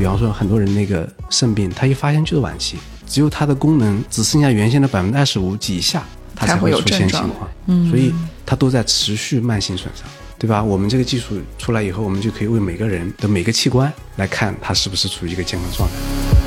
[0.00, 6.02] 比方说很多人那个肾病，他一发现就是晚期，只有它的功能只剩下原先的百分之二十五及以下，
[6.34, 7.46] 它才会出现情况。
[7.66, 8.10] 嗯，所以
[8.46, 10.64] 它都在持续慢性损伤，对吧？
[10.64, 16.39] 我们这个技术出来以后，我们就可以为每个人的每个器官来看它是不是处于一个健康状态。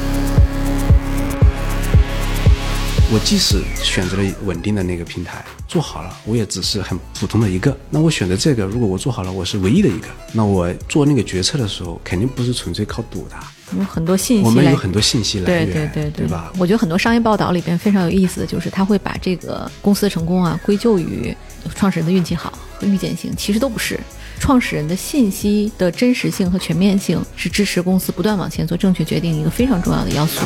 [3.12, 7.76] 我即使选择了稳定的那个平台做好了，我也只是很普通的一个。
[7.90, 10.08] 那我选择这个，如果我做好了，我是唯一的一个。
[10.32, 13.36] 那我做那个决策的时候，肯定不是纯粹靠赌的。
[13.78, 16.52] 有很多信息，我们有很多信息来源，对对对对吧？
[16.58, 21.36] 我觉得很多商业报道里边非常有意思的就是，他会把这个公司的成功啊归咎于
[21.76, 24.00] 创始人的运气好和预见性，其实都不是。
[24.40, 30.42] 创始人的信息的真实性和全面性是支持公司不断往前做正确决定一个非常重要的要素。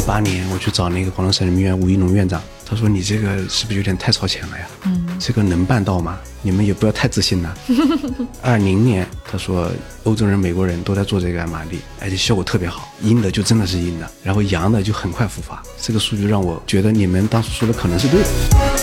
[0.00, 4.66] 一八年，我去找那个广东省人民医院吴一龙院长，他说：“你这个是不是有点太超前了呀？
[4.84, 6.18] 嗯，这个能办到吗？
[6.40, 7.54] 你们也不要太自信了。
[8.40, 9.70] ”二零年，他说
[10.04, 15.62] 欧洲人、美国人都在做这个艾玛丽而且效果特别好，阴的就真的是阴的，然后阳的就很快复发。
[15.78, 18.79] 这个数据让我觉得你们当时说的可能是对的。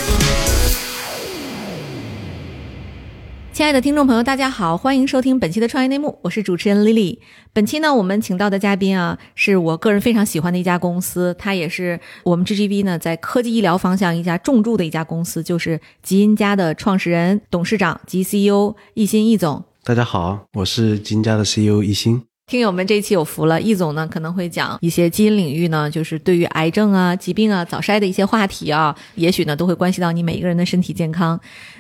[3.58, 7.18] 亲爱的听众朋友，大家好，欢迎收听本期的创业内幕，我是主持人 Lily。
[7.54, 19.64] 本期呢，我们请到的嘉宾啊，是我个人非常喜欢的一家公司，它也是我们 GGV 呢在科技医疗方向一家重注的一家公司，就是基因家的创始人、董事长及 CEO 易鑫易总。
[19.84, 22.27] 大家好，我是基因家的 CEO 易鑫。
[22.50, 23.60] 听友们，这一期有福了。
[23.60, 31.38] 易总呢可能会讲一些基因领域呢，就是对于癌症啊、疾病啊、早筛的一些话题啊，也许呢都会关系到你每一个人的身体健康。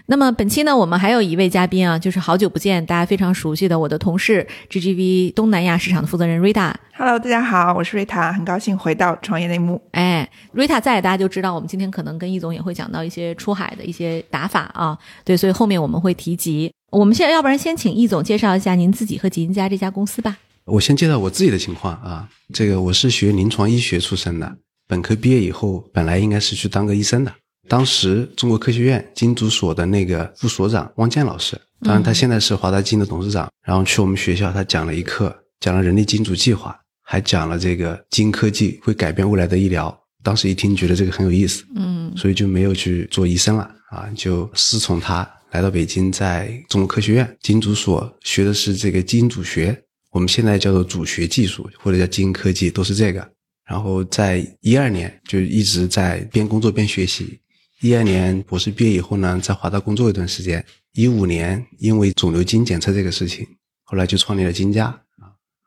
[0.08, 6.74] 那么本期呢，我们还有一位嘉宾啊，就是好久不见，大家非常熟悉的我的同事 GGV 东南亚市场的负责人 Rita。
[6.98, 9.81] Hello，大家好，我是 Rita，很高兴回到创业内幕。
[9.92, 14.98] 哎，Rita 在，大家就知道我们今天可能跟易总也会讲到一些出海的一些打法啊。
[15.24, 16.70] 对，所以后面我们会提及。
[16.90, 20.38] 我们现在要不然先请易总介绍一下您自己和吉因家这家公司吧。
[20.64, 27.34] 我先介绍我自己的情况啊，这个我是学临床医学出身的，本科毕业以后本来应该是去当个医生的。
[27.68, 39.94] 当时中国科学院金主所的那个副所长汪建老师，当然他现在是华大基因的董事长，然后去我们学校他讲了一课，讲了人类基因组计划，还讲了这个基因科技会改变未来的医疗。
[40.24, 49.75] 当时一听觉得这个很有意思，嗯，所以就没有去做医生了啊，就师从他来到北京，在中国科学院基因组所学的是这个基因组学。
[50.12, 53.28] 我们现在叫做组学技术或者叫基因科技，都是这个。
[53.66, 57.40] 然后在一二年就一直在边工作边学习。
[57.81, 60.63] 一二年博士毕业以后呢，在华大工作一段时间。
[60.94, 63.44] 一五年因为肿瘤基因检测这个事情，
[63.84, 64.96] 后来就创立了金家。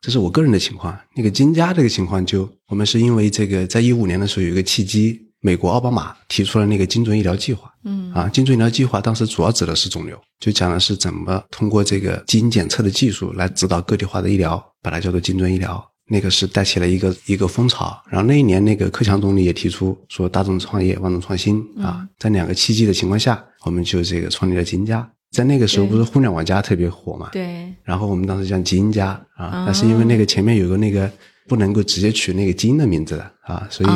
[0.00, 0.96] 这是我个人的情况。
[1.16, 5.20] 那个金家这个情况，就我们是因为这个，在一五年的时候有一个契机。
[5.40, 15.82] 美国奥巴马提出了那个精准医疗计划，嗯啊，精准医疗计划当时主要指的是肿瘤，就讲的是怎么通过这个基因检测的技术来指导个体化的医疗，把它叫做精准医疗。
[16.12, 17.96] 那个是带起了一个一个风潮。
[18.10, 25.08] 然后那一年，那个克强总理也提出说，大众创业，万众创新啊，在两个契机的情况下，我们就这个创立了基因家。
[25.30, 27.28] 在那个时候，不是互联网加特别火嘛？
[27.30, 27.72] 对。
[27.84, 31.10] 然后我们当时叫基因家啊，但是因为那个前面有个那个。
[31.50, 33.90] 不能够直接取那个基因的名字的啊，所以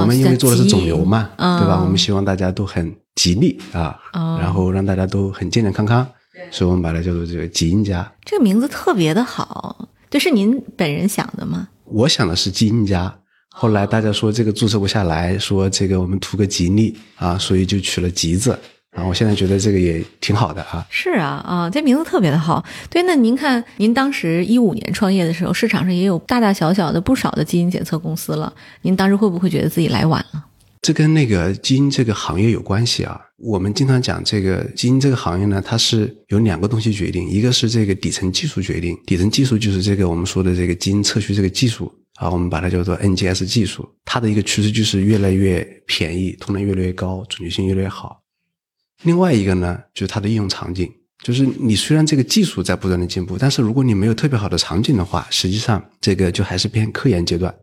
[0.00, 1.78] 我们因为做的是肿瘤嘛，对吧？
[1.84, 3.94] 我们希望大家都很吉利啊，
[4.40, 6.06] 然后让大家都很健健康康，
[6.50, 8.10] 所以我们把它叫做这个基因家。
[8.24, 11.68] 这个名字特别的好，这是您本人想的吗？
[11.84, 13.14] 我想的是基因家，
[13.50, 18.58] 后来大家说这个注册不下来，说这个我们图个吉利啊，所以就取了吉字。
[18.96, 20.84] 啊，我现在觉得这个也挺好的啊。
[20.90, 22.64] 是啊，啊，这名字特别的好。
[22.88, 28.52] 对，那您看，您当时一五年创业的时候，市场上也有大大小小的不少的基因检测公司了。
[28.82, 30.44] 您当时会不会觉得自己来晚了？
[30.80, 33.20] 这跟那个基因这个行业有关系啊。
[33.38, 48.22] 我们经常讲这个基因这个行业呢，它是有两个东西决定，一个是这个底层技术决定，底层技术就是这个我们说的这个基因测序这个技术啊，我们把它叫做 NGS 技术，它的一个趋势就是越来越便宜，通量越来越高，准确性越来越好。
[49.02, 50.90] 另外一个呢，就是它的应用场景，
[51.22, 57.54] 就是你虽然这个技术在不断的进步，但是如果你没有特别好的场景的话，实际上这个就还是偏科研阶段。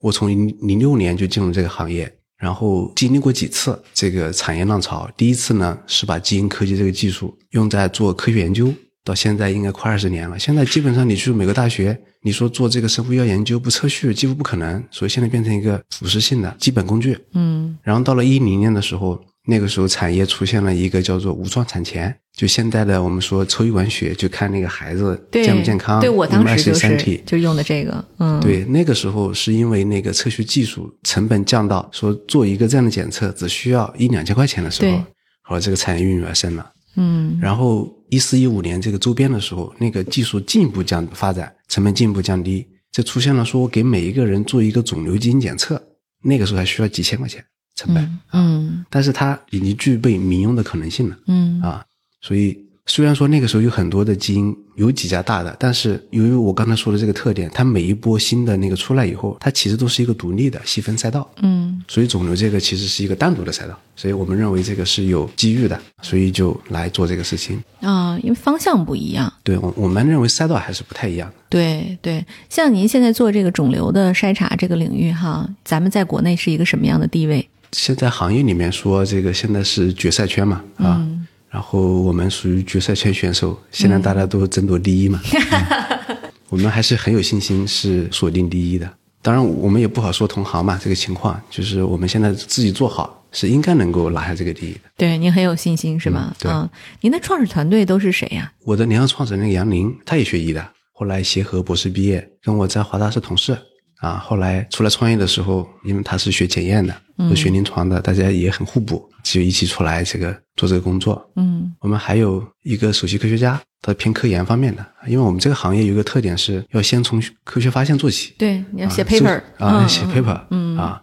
[0.00, 5.08] 我从零零六年就进入这个行业，然后经历过几次这个产业浪潮。
[5.16, 8.72] 第一次呢是把基因科技这个技术用在做科学研究，
[9.04, 10.38] 到现在应该快二十年了。
[10.38, 17.18] 现在基本上你去美国大学，你说做这个生物医药研究不测序几乎不可能，所以现在变成一个腐蚀性的基本工具。
[17.34, 19.22] 嗯，然后到了一零年的时候。
[19.46, 34.98] 那个时候，产业出现了一个叫做无创产前，就现在的我们说抽一管血就看那个孩子健不健康，对我当时就是就用的这个，嗯，对，那个时候是因为那个测序技术成本降到说做一个这样的检测只需要一两千块钱的时候，
[35.42, 45.82] 后来这个产业应运而生了，嗯，然后一四一五年这个周边的时候，那个技术进一步降发展，成本进一步降低，这出现了说给每一个人做一个肿瘤基因检测，
[46.22, 47.42] 那个时候还需要几千块钱
[47.80, 51.84] 成本，嗯但是它已经具备民用的可能性了嗯啊，
[52.20, 67.62] 所以虽然说那个时候有很多的基因，有几家大的，但是由于我刚才说的这个特点，它每一波新的那个出来以后，它其实都是一个独立的细分赛道，嗯所以肿瘤这个其实是一个单独的赛道，所以我们认为这个是有机遇的，所以就来做这个事情。
[67.80, 69.32] 啊，因为方向不一样。
[69.44, 71.34] 对我我们认为赛道还是不太一样的。
[71.48, 77.48] 对对，像您现在做这个肿瘤的筛查这个领域哈，咱们在国内是一个什么样的地位？
[77.72, 81.06] 现在行业里面说这个现在是决赛圈嘛啊，
[81.48, 86.16] 然后我们属于决赛圈选手，现在大家都争夺第一嘛，嗯。
[86.48, 88.92] 我们还是很有信心是锁定第一的。
[89.22, 94.80] 当然，我们也不好说同行嘛，这个情况就是我们现在自己做好，是应该能够拿下这个第一的。
[94.96, 96.34] 对，您很有信心是吧嗯？
[96.40, 96.50] 对。
[96.50, 96.68] 啊，
[97.02, 103.56] 您的创始团队都是谁呀、我的联合创始人杨林，他也学医的，后来协和博士毕业，跟我在华大是同事
[104.00, 104.18] 啊。
[104.18, 106.94] 后来出来创业的时候，因为他是学检验的，
[107.30, 111.30] 我学临床的，大家也很互补，就一起出来这个做这个工作。
[111.36, 121.02] 嗯我们还有一个首席科学家，他偏科研方面的，因为我们这个行业有一个特点是要先从科学发现做起，对，你要写啊 paper 就啊，嗯写 paper，嗯啊，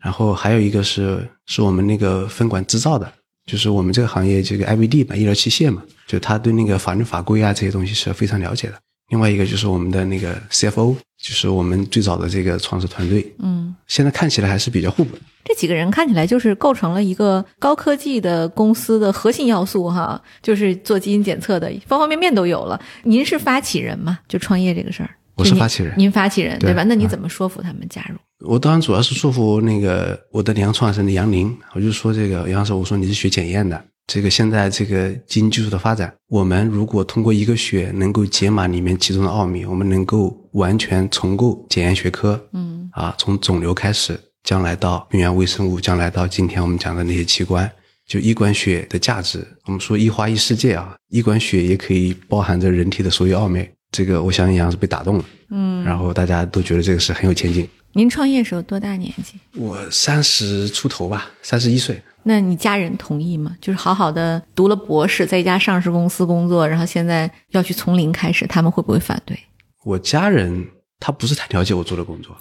[0.00, 3.12] 然后还有一个是是我们那个分管制造的，
[3.46, 8.74] 就是我们这个行业这个 IVD 嘛，医疗器械嘛，就他对那个法律法规啊这些东西是非常了解的。
[9.12, 15.20] 另外一个就是我们的那个 CFO，就是我们最早的这个创始团队，嗯，现在看起来还是比较互补的。
[15.44, 22.80] 这几个人看起来就是构成了一个高科技的公司的核心要素哈，就是做基因检测的方方面面都有了。
[23.02, 24.18] 您是发起人嘛？
[24.26, 26.82] 就创业这个事儿，我是发起人您发起人对吧？
[26.84, 28.16] 那你嗯怎么说服他们加入？
[28.48, 47.66] 我当然主要是说服那个我的联合创始人的杨宁，我就说这个杨老师，我说你是学检验的，这个现在这个基因技术的发展，我们如果通过一个血能够解码里面其中的奥秘，我们能够完全重构检验学科，嗯啊，从肿瘤开始，将来到病原微生物，将来到今天我们讲的那些器官，
[48.06, 53.66] 就一管血的价值，我们说一花一世界啊，一管血也可以包含着人体的所有奥秘。
[53.92, 57.66] 这个我相信杨是被打动了，嗯，然后大家都觉得这个是很有前景。
[57.94, 59.38] 您创业时候多大年纪？
[59.54, 62.02] 我三十出头吧，三十一岁。
[62.24, 63.56] 那你家人同意吗？
[63.60, 69.38] 就是好好的读了博士，在一家上市公司工作，然后现在要去从零开始，他们会不会反对？
[69.84, 70.66] 我家人
[71.00, 72.36] 他不是太了解我做的工作，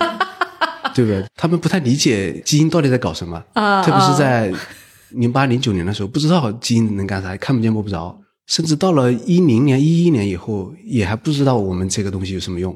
[0.00, 0.10] 嗯
[0.94, 1.24] 对不对？
[1.36, 4.52] 他们不太理解基因到底在搞什么，啊特别是在
[5.10, 12.74] 零八零九年的时候，不知道基因能干啥，看不见摸不着，甚至到了一零年、一一年以后，也还不知道我们这个东西有什么用。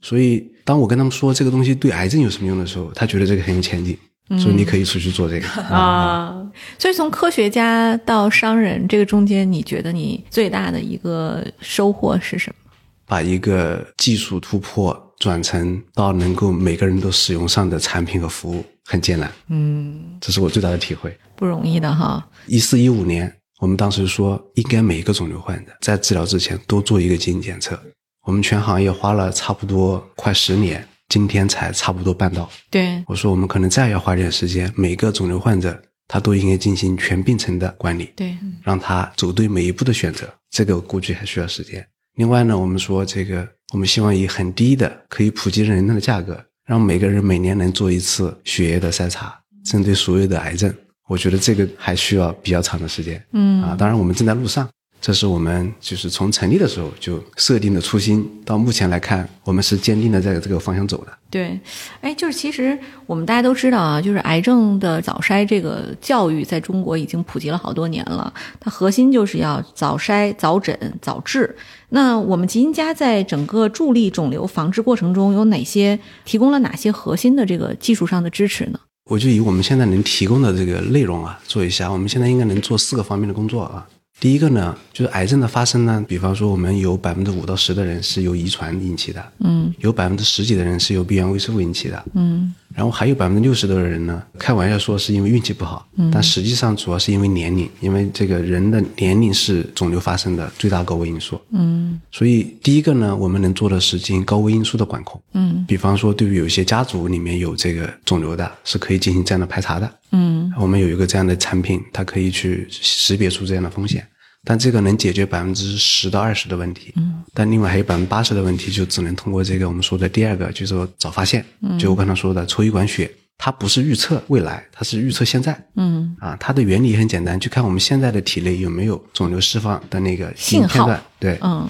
[0.00, 3.96] 所以，当我跟他们说这个东西对癌症有什么用的时候，他觉得这个很有前景，
[4.38, 5.46] 所以你可以出去做这个。
[5.74, 6.34] 啊，
[6.78, 12.70] 所以从科学家到商人这个中间，你觉得你最大的一个收获是什么？
[13.06, 19.30] 把一个技术突破转成到能够每个人都使用上的产品和服务，很艰难。
[19.48, 21.14] 嗯，这是我最大的体会。
[21.36, 22.26] 不容易的哈。
[22.46, 27.78] 一四一五年，我们当时说，应该每一个肿瘤患者在治疗之前都做一个基因检测。
[28.24, 32.50] 我们全行业花了差不多快十年，今天才差不多办到。
[32.70, 35.78] 对，我说，我们可能再要花点时间，每个肿瘤患者
[36.08, 38.10] 他都应该进行全病程的管理。
[38.16, 41.86] 对，让他走对每一步的选择，这个估计还需要时间。
[42.14, 50.74] 另外呢，我们说这个，我们希望以很低的可以普及人人的价格，让每个人每年能做一次血液的筛查，针对所有的癌症。
[51.08, 53.22] 我觉得这个还需要比较长的时间。
[53.32, 54.66] 嗯啊，当然我们正在路上。
[55.02, 61.12] 这是我们就是从成立的时候就设定的初心，到目前来看，我们是坚定的在这个方向走的。
[61.28, 61.58] 对，
[62.00, 71.52] 哎，就是其实我们大家都知道啊，就是癌症的早筛这个教育在中国已经普及了好多年了，它核心就是要早筛、早诊、早治。
[71.88, 78.78] 那我们基因家在整个助力肿瘤防治过程中有哪些提供了哪些核心的这个技术上的支持呢？
[79.10, 81.90] 我就以我们现在能提供的这个内容啊，做一下。
[81.90, 83.84] 我们现在应该能做四个方面的工作啊。
[84.22, 101.40] 第一个呢，就是癌症的发生呢，比方说我们有百分之五到十的人是由遗传引起的，嗯有百分之十几的人是由病原微生物引起的，嗯然后还有百分之六十的人呢，开玩笑说是因为运气不好，嗯但实际上主要是因为年龄，因为这个人的年龄是肿瘤发生的最大高危因素。
[101.50, 109.92] 嗯所以第一个呢，我们能做的是进行高危因素的管控，嗯比方说对于有些家族里面有这个肿瘤的，是可以进行这样的排查的。
[110.12, 114.06] 嗯我们有一个这样的产品，它可以去识别出这样的风险，
[114.44, 116.92] 但这个能解决百分之十到二十的问题。
[116.96, 121.44] 嗯，但另外还有百分之八十的问题，就只能通过这个我们说的第二个，就是说早发现。
[121.78, 125.52] 就我刚才说的，抽一管血它不是预测未来，它是预测现在。
[125.76, 131.02] 嗯啊，它的原理很简单，就看我们现在的体内有没有肿瘤释放的那个信号片段。
[131.18, 131.68] 对，嗯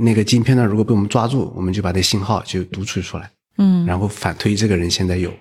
[0.00, 5.32] 那个基因片段如果被我们抓住，我们就把这信号就读取出来，嗯然后反推这个人现在有，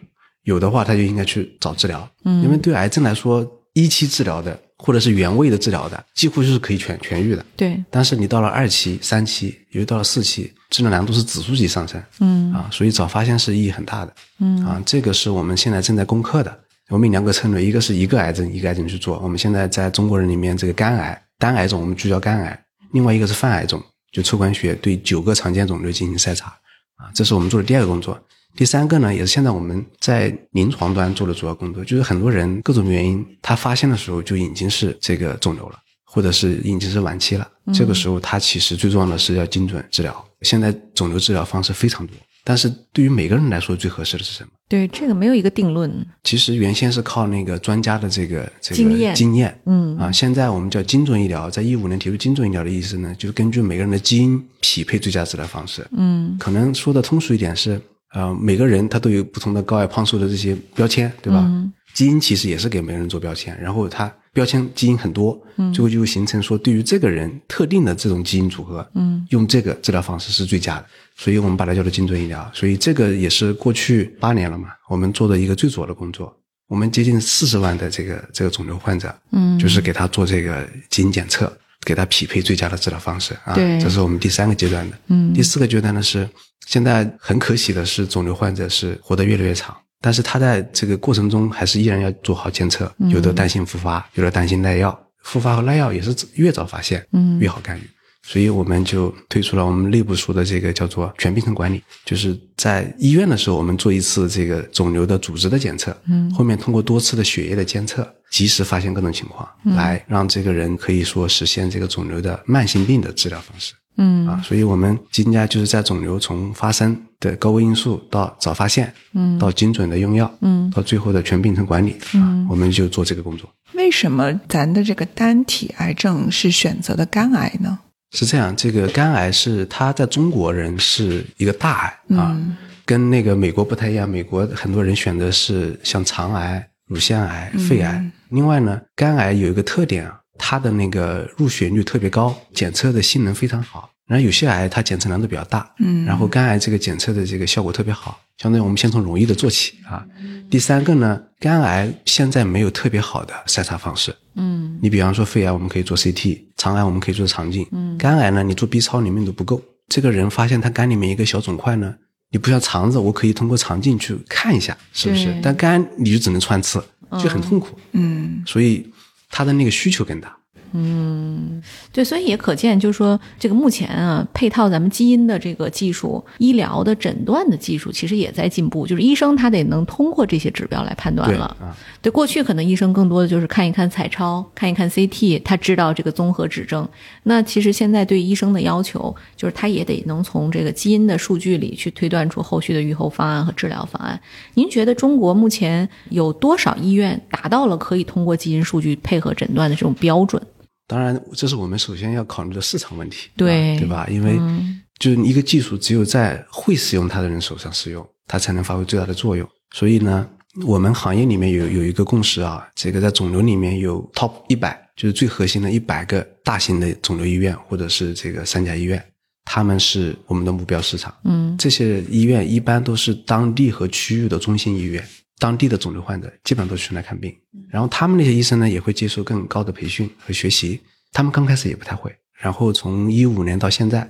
[0.43, 2.07] 有的话他就应该去找治疗。
[2.25, 7.45] 嗯因为对癌症来说，一期治疗的或者是原位的治疗的，几乎就是可以痊痊愈的。
[7.55, 12.01] 对，但是你到了二期、三期，尤其到了四期，治疗难度是指数级上升。
[12.19, 14.13] 嗯啊，所以早发现是意义很大的。
[14.39, 16.59] 嗯啊，这个是我们现在正在攻克的。
[16.89, 19.17] 我们有两个策略，一个是一个癌症一个癌症去做。
[19.19, 26.49] 我们现在在中国人里面，这个肝癌单癌种我们聚焦肝癌，另外一个是泛癌种，就抽管血对九个常见肿瘤进行筛查。
[26.97, 28.19] 啊，这是我们做的第二个工作。
[28.55, 37.47] 第三个呢，也是现在我们在临床端做的主要工作，就是很多人各种原因，他发现的时候就已经是这个肿瘤了，或者是已经是晚期了。
[37.73, 40.25] 这个时候，他其实最重要的是要精准治疗。
[40.41, 44.49] 现在肿瘤治疗方式非常多，但是对于每个人来说，最合适的是什么？
[44.67, 46.05] 对，这个没有一个定论。
[46.23, 55.87] 其实原先是靠那个专家的这个这个经验经验，嗯啊，现在我们叫精准医疗，在一五年提出精准医疗的意思呢，就是根据每个人的基因匹配最佳治疗方式。
[55.95, 57.81] 嗯可能说的通俗一点是，
[58.13, 61.43] 呃，每个人他都有不同的高矮胖瘦的这些标签，对吧？
[61.45, 65.39] 嗯基因其实也是给每个人做标签，然后他标签基因很多，
[65.71, 72.49] 最后就会形成说对于这个人特定的这种基因组合，嗯用这个治疗方式是最佳的，所以我们把它叫做精准医疗。
[72.51, 76.35] 所以这个也是过去八年了嘛，我们做的一个最主要的工作。
[76.67, 83.53] 我们接近四十万的这个这个肿瘤患者，嗯就是给他做这个基因检测，给他匹配最佳的治疗方式啊。
[83.53, 84.97] 对这是我们第三个阶段的。
[85.07, 86.29] 嗯第四个阶段呢是，
[86.67, 97.89] 现在很可喜的是，肿瘤患者是活得越来越长，但是他在这个过程中还是依然要做好监测，有的担心复发，有的担心耐药，复发和耐药也是越早发现，嗯越好干预。
[98.25, 113.73] 所以我们就推出了我们内部说的这个叫做全病程管理，就是在医院的时候，我们做一次这个肿瘤的组织的检测，嗯后面通过多次的血液的监测，及时发现各种情况，来让这个人可以说实现这个肿瘤的慢性病的治疗方式。
[113.95, 123.47] 嗯啊，所以我们基因家就是在肿瘤从发生的高危因素到早发现，嗯到精准的用药，嗯到最后的全病程管理，啊，我们就做这个工作。
[123.73, 127.77] 为什么咱的这个单体癌症是选择的肝癌呢？
[128.13, 132.55] 是这样，这个肝癌是它在中国人是一个大癌啊，嗯
[132.85, 134.07] 跟那个美国不太一样。
[134.07, 137.93] 美国很多人选的是像肠癌、乳腺癌、肺癌。
[137.93, 143.91] 嗯另外呢，肝癌有一个特点啊，它的那个入血率特别高，检测的性能非常好。
[144.05, 148.19] 然后有些癌它检测难度比较大，嗯然后肝癌这个检测的这个效果特别好。
[148.37, 150.05] 相当于我们先从容易的做起啊。
[150.49, 154.13] 第三个呢，肝癌现在没有特别好的筛查方式。
[154.35, 157.65] 嗯你比方说肺癌，我们可以做 CT；肠癌我们可以做肠镜。
[157.71, 159.61] 嗯，肝癌呢，你做 B 超里面都不够。
[159.87, 161.95] 这个人发现他肝里面一个小肿块呢，
[162.31, 165.33] 你不像肠子，我可以通过肠镜去看一下，是不是？
[165.41, 167.77] 但肝你就只能穿刺，就很痛苦。
[167.91, 168.91] 嗯所以
[169.29, 170.35] 他的那个需求更大。
[170.73, 171.61] 嗯，
[171.91, 178.87] 对，所以也可见，就是说，这个目前啊，配套咱们基因的这个技术、医疗的诊断的技术，其实也在进步。
[178.87, 181.45] 就是医生他得能通过这些指标来判断对了。
[181.61, 186.87] 啊，对，过去可能医生更多的就是看一看彩超，看一看 CT，他知道这个综合指征。
[187.21, 194.19] 那其实现在对医生的要求，就是他也得能从这个基因的数据里去推断出后续的预后方案和治疗方案。
[194.55, 200.41] 您觉得中国目前有多少医院达到了可以通过基因数据配合诊断的这种标准？
[200.87, 204.07] 当然，这是我们首先要考虑的市场问题，对啊对吧？
[204.09, 209.47] 因为嗯就是一个技术，只有在会使用它的人手上使用，它才能发挥最大的作用。
[209.73, 210.29] 所以呢，
[210.65, 219.03] 我们行业里面有有一个共识啊，这个在肿瘤里面有 top 一百，就是最核心的一百个大型的肿瘤医院或者是这个三甲医院，
[219.45, 221.13] 他们是我们的目标市场。
[221.23, 225.03] 嗯这些医院一般都是当地和区域的中心医院，
[225.39, 227.35] 当地的肿瘤患者基本上都去那看病。
[227.69, 230.79] 然后他们那些医生呢，也会接受更高的培训和学习。
[231.11, 234.09] 他们刚开始也不太会，然后从一五年到现在，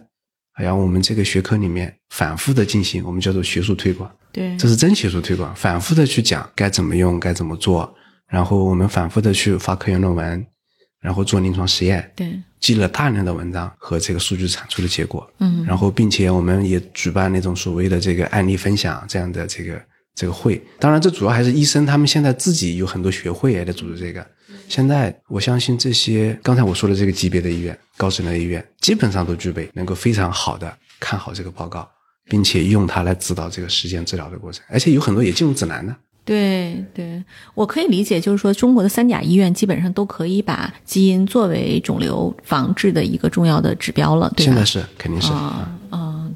[0.58, 7.94] 然后我们这个学科里面反复的进行，我们叫做学术推广，对，这是真学术推广，反复的去讲该怎么用，该怎么做，
[8.28, 10.46] 然后我们反复的去发科研论文，
[11.02, 15.66] 然后做临床实验，对，记了大量的文章和这个数据产出的结果，嗯。
[15.66, 19.82] 然后并且我们也举办那种所谓的这个案例分享这样的这个
[20.16, 20.62] 这个会。
[20.80, 24.26] 当然，这主要还是医生他们现在自己有很多学会也在组织这个。
[24.70, 31.88] 现在我相信这些刚才我说的这个级别的医院、高质量的医院，基本上都具备能够非常好的看好这个报告，
[32.26, 35.96] 并且用它来指导这个实践治疗的过程，而且有很多也进入指南呢。
[36.26, 37.22] 对对，
[37.54, 44.54] 我可以理解，就是说中国的三甲医院基本上都可以把基因作为肿瘤防治的一个重要的指标了，对吧？
[44.54, 45.34] 现在是肯定是。
[45.34, 45.78] 啊啊，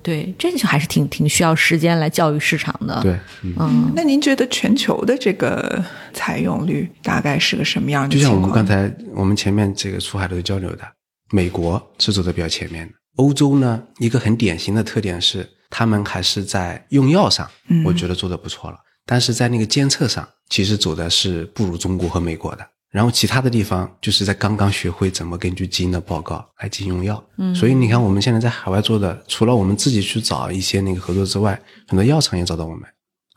[0.07, 3.11] 对，这就还是挺挺需要时间来教育市场的。，对，
[3.41, 5.83] 嗯，嗯，那您觉得全球的这个
[6.13, 8.23] 采用率大概是个什么样的情况？
[8.23, 10.83] 就像我们刚才我们前面这个出海的交流的，
[11.31, 22.65] 美国是走的比较前面的，欧洲呢一个很典型的特点是，他们还是在用药上，嗯我觉得做的不错了，但是在那个监测上，其实走的是不如中国和美国的。
[22.89, 32.83] 然后其他的地方就是在刚刚学会怎么根据基因的报告来进行用药，嗯，所以你看我们现在在海外做的，除了我们自己去找一些那个合作之外，很多药厂也找到我们，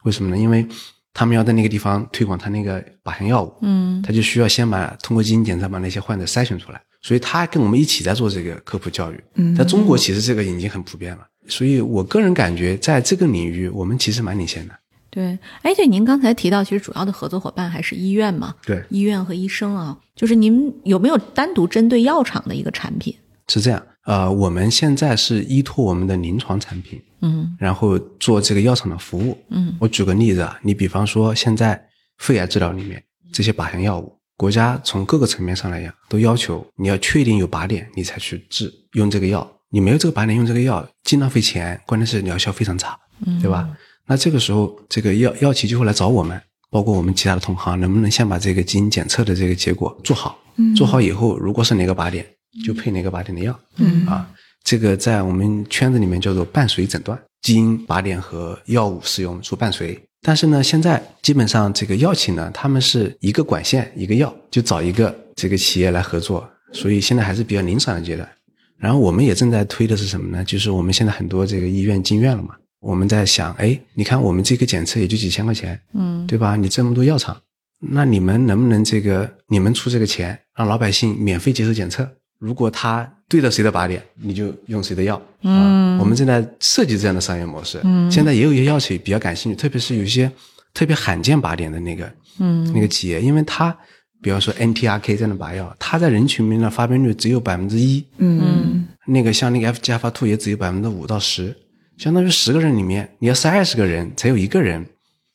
[0.04, 0.38] 为什么呢？
[0.38, 0.66] 因为
[1.12, 9.20] 他们要在那个地方推广他那个靶向药物，嗯他就需要先把通过基因检测把那些患者筛选出来，所以他跟我们一起在做这个科普教育。
[9.34, 14.74] 嗯在中国其实这个已经很普遍了，所以我个人感觉在这个领域我们其实蛮领先的。
[15.10, 23.14] 对，哎，对，您刚才提到，其实主要的合作伙伴还是医院嘛，对，医院和医生啊，就是您有没有单独针对药厂的一个产品？
[23.48, 23.84] 是这样。
[24.04, 29.36] 呃，我们现在是依托我们的临床产品，嗯然后做这个药厂的服务。
[29.50, 31.80] 嗯我举个例子啊，你比方说现在
[32.16, 33.02] 肺癌治疗里面
[33.32, 39.46] 这些靶向药物，国家从各个层面上来讲都要求你要确定有靶点，你才去治用这个药。
[39.68, 43.68] 你没有这个靶点用这个药，既浪费钱，关键是疗效非常差，嗯，对吧？
[44.10, 46.38] 那这个时候，这个药药企就会来找我们，
[46.68, 50.36] 包括我们其他的同行，能不能先把这个基因检测的这个结果做好？
[50.76, 52.26] 做好以后，如果是哪个靶点，
[52.66, 53.56] 就配哪个靶点的药。
[53.76, 54.28] 嗯啊，
[54.64, 59.96] 这个在我们圈子里面叫做伴随诊断，基因靶点和药物使用做伴随。
[60.22, 68.28] 但是呢，现在基本上这个药企呢，他们是一个管线一个药，就找一个这个企业来合作，所以现在还是比较零散的阶段。
[68.76, 70.44] 然后我们也正在推的是什么呢？
[70.44, 76.56] 就是我们现在很多这个医院进院了嘛，我们在想，哎，你看我们这个检测也就几千块钱，嗯对吧？
[76.56, 77.36] 你这么多药厂，
[77.78, 82.08] 那你们能不能这个你们出这个钱，让老百姓免费接受检测？
[82.38, 85.20] 如果他对着谁的靶点，你就用谁的药。
[85.42, 87.78] 嗯啊，我们正在设计这样的商业模式。
[87.84, 90.30] 嗯现在也有一些药企比较感兴趣，特别是有一些
[90.72, 93.76] 特别罕见靶点的那个嗯那个企业，因为它
[94.22, 101.54] 比方说 NTRK 这样的靶药，它在人群里面的发病率只有百分之一，嗯那个像那个 FG 阿法 two 也只有百分之五到十，
[102.00, 104.82] 相当于十个人里面你要塞二十个人才有一个人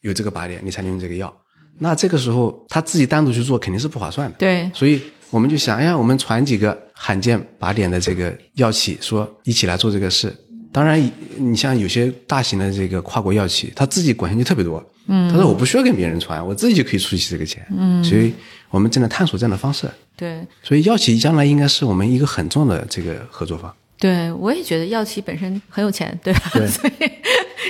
[0.01, 1.32] 有这个靶点，你才能用这个药。
[1.78, 4.36] 那这个时候他自己单独去做肯定是不划算的。
[4.39, 4.99] 对，所以
[5.30, 10.36] 我们就想，哎呀，我们传几个罕见靶点的这个药企，说一起来做这个事。
[10.71, 10.99] 当然，
[11.38, 14.84] 你像有些大型的这个跨国药企，他自己管线就特别多。
[15.06, 17.63] 嗯，他说我不需要跟别人传，我自己就可以出起这个钱。
[17.69, 18.34] 嗯，所以
[18.71, 19.88] 我们正在探索这样的方式。
[20.17, 23.71] 对所以药企将来应该是我们一个很重要的这个合作方。
[23.97, 26.41] 对，我也觉得药企本身很有钱，对吧？
[26.53, 26.93] 对 所以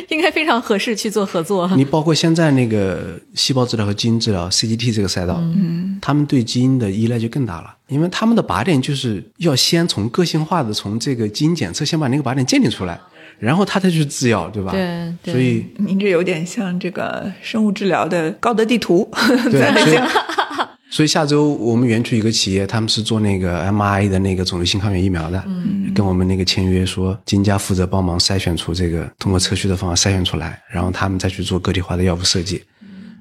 [0.09, 1.69] 应该非常合适去做合作。
[1.75, 12.99] 你包括现在那个细胞治疗和基因治疗 CGT 这个赛道，嗯，他们对基因的依赖就更大了，因为他们的靶点就是要先从个性化的从这个基因检测先把那个靶点鉴定出来，
[13.39, 14.71] 然后他再去制药，对吧？
[14.71, 19.09] 对对所以您这有点像这个生物治疗的高德地图，
[19.51, 20.09] 对在，所以那个
[20.95, 32.63] 所以下周我们园区一个企业，他们是做那个 mRNA 的那个肿瘤性抗原疫苗的，嗯，跟我们那个签约说，金家负责帮忙筛选出这个，通过测序的方法筛选出来，然后他们再去做个体化的药物设计。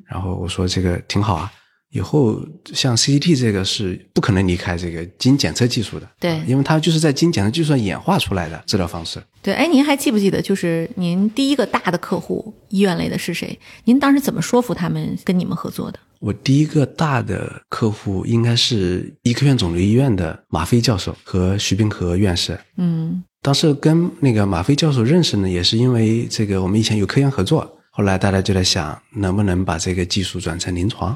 [0.07, 1.51] 然后我说这个挺好啊，
[1.91, 2.41] 以后
[2.73, 9.21] 像 CCT 这个是不可能离开这个基因检测技术的，对因为它就是在基因检测技术上演化出来的治疗方式。
[9.43, 13.59] 对，哎，您还记不记得，就是您第一个大的客户医院类的是谁？
[13.83, 15.99] 您当时怎么说服他们跟你们合作的？
[16.25, 22.59] 我第一个大的客户应该是医科院肿瘤医院的马飞教授和徐冰河院士。
[22.79, 31.15] 嗯当时跟那个马飞教授认识呢，也是因为这个我们以前有科研合作，后来大家就在想能不能把这个技术转成临床。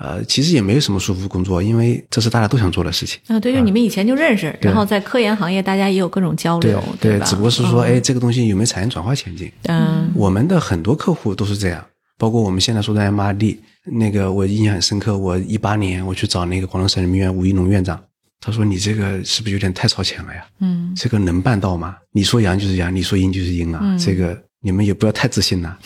[0.00, 3.20] 呃，其实也没有什么束缚工作，因为这是大家都想做的事情。
[3.28, 7.24] 啊，对，就你们以前就认识，对然后在科研行业大家也有各种交流，对吧？
[7.24, 9.48] 只不过是说，哎，这个东西有没有产业转化前景？
[9.68, 11.84] 嗯我们的很多客户都是这样，
[12.16, 13.58] 包括我们现在说的 MRD，
[13.92, 15.16] 那个我印象很深刻。
[15.16, 18.02] 我一八年我去找那个广东省人民医院吴一龙院长，
[18.40, 20.46] 他说：“你这个是不是有点太超前了呀？
[20.60, 21.96] 嗯这个能办到吗？
[22.12, 23.96] 你说阳就是阳，你说阴就是阴啊！
[23.98, 25.78] 这个你们也不要太自信了。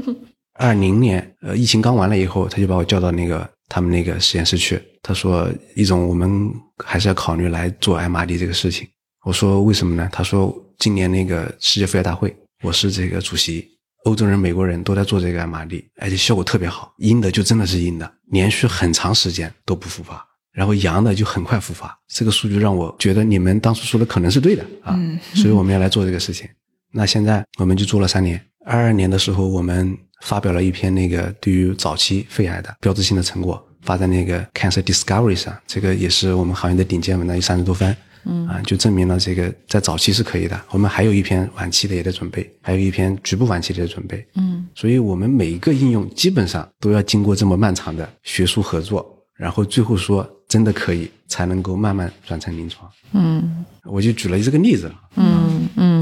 [0.58, 4.80] 二零年，呃，疫情刚完了以后，他就把我叫到那个他们那个实验室去。
[5.02, 6.50] 他说：“一种，我们
[6.84, 8.88] 还是要考虑来做 MRD 这个事情。”
[9.26, 13.68] 我说：“为什么呢？”他说：“今年那个世界肺癌大会，我是这个主席，
[14.06, 24.98] 欧洲人、美国人都在做这个 MRD，而且效果特别好，阴的就真的是阴的，连续很长时间都不复发。”然后阳的就很快复发，这个数据让我觉得你们当初说的可能是对的啊，
[25.34, 26.48] 所以我们要来做这个事情。
[26.92, 37.94] 那现在我们就做了三年，二二年的时候我们发表了一篇那个对于早期肺癌的标志性的成果，发在那个 Cancer Discovery 上，这个也是我们行业的顶尖文章，有三十多番。
[38.26, 40.60] 嗯啊，就证明了这个在早期是可以的。
[40.70, 44.26] 我们还有一篇晚期的也在准备，还有一篇局部晚期的也在准备。
[44.34, 52.90] 嗯所以我们每一个应用基本上都要经过这么漫长的学术合作，然后最后说真的可以，才能够慢慢转成临床。
[53.12, 55.35] 嗯我就举了这个例子，嗯嗯，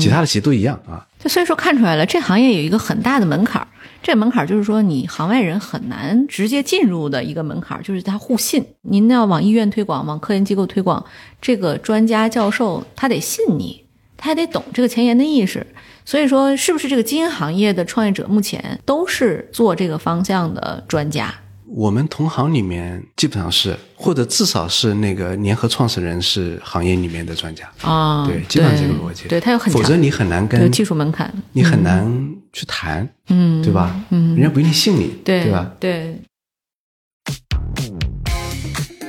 [0.05, 1.07] 其他的其实都一样啊。
[1.19, 3.69] 就所以说看出来了，这行业有一个很大的门槛儿，
[4.03, 8.63] 这门槛儿就是说你行外人很难直接进入的一个门槛儿，就是他互信。
[8.83, 11.03] 您要往医院推广，往科研机构推广，
[11.41, 13.85] 这个专家教授他得信你，
[14.19, 15.67] 他还得懂这个前沿的意识。
[16.05, 21.35] 所以说，是不是这个基因行业的创业者目前都是做这个方向的专家？
[21.77, 27.69] 我们同行里面基本上是，或者至少是那个联合创始人是行业里面的专家。
[27.83, 29.27] 啊，对，基本上这个逻辑。
[29.27, 33.93] 对，他有很强否则你很难对跟技术门槛，你很难去谈，嗯，对吧？
[34.11, 35.73] 嗯，人家不一定信你，对吧？？
[35.81, 36.17] 对。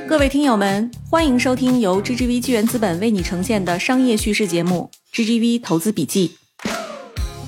[0.08, 6.32] 各位听友们，欢迎收听由 GGV 纪元资本为你呈现的商业叙事节目《GGV 投资笔记》，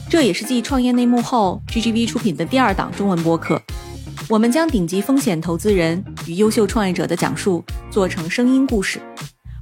[0.08, 3.60] 这也是继创业内幕后 GGV 出品的第二档中文播客。
[4.30, 9.00] 我们将顶级风险投资人与优秀创业者的讲述做成声音故事，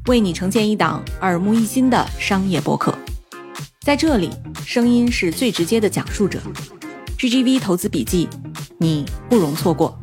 [0.09, 2.92] 为你呈现一档耳目一新的商业播客。
[3.83, 4.29] 在这里，
[4.64, 6.40] 声音是最直接的讲述者。
[7.16, 8.29] GGV 投资笔记，
[8.79, 9.96] 你不容错过。